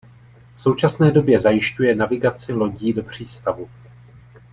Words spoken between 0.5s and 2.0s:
V současné době zajišťuje